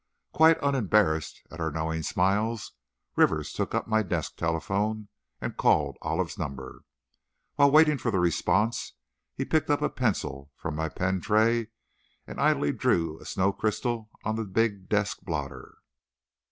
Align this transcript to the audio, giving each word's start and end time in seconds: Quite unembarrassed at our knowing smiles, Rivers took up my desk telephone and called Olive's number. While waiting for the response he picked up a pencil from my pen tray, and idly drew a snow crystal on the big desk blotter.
Quite 0.33 0.57
unembarrassed 0.63 1.43
at 1.51 1.59
our 1.59 1.69
knowing 1.69 2.01
smiles, 2.01 2.73
Rivers 3.15 3.53
took 3.53 3.75
up 3.75 3.85
my 3.87 4.01
desk 4.01 4.35
telephone 4.35 5.09
and 5.39 5.55
called 5.55 5.95
Olive's 6.01 6.39
number. 6.39 6.81
While 7.53 7.69
waiting 7.69 7.99
for 7.99 8.09
the 8.09 8.17
response 8.17 8.93
he 9.35 9.45
picked 9.45 9.69
up 9.69 9.83
a 9.83 9.91
pencil 9.91 10.51
from 10.55 10.75
my 10.75 10.89
pen 10.89 11.21
tray, 11.21 11.67
and 12.25 12.41
idly 12.41 12.71
drew 12.71 13.19
a 13.19 13.25
snow 13.25 13.53
crystal 13.53 14.09
on 14.23 14.37
the 14.37 14.43
big 14.43 14.89
desk 14.89 15.19
blotter. 15.21 15.75